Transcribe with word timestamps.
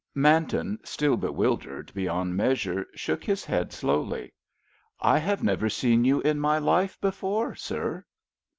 Manton, 0.15 0.79
still 0.83 1.15
bewildered 1.15 1.93
beyond 1.93 2.35
measure, 2.35 2.87
shook 2.95 3.23
his 3.23 3.45
head 3.45 3.71
slowly. 3.71 4.33
"I 4.99 5.19
have 5.19 5.43
never 5.43 5.69
seen 5.69 6.05
you 6.05 6.21
in 6.21 6.39
my 6.39 6.57
life 6.57 6.99
before, 6.99 7.53
sir!" 7.53 8.03